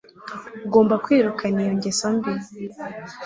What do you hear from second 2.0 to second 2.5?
mbi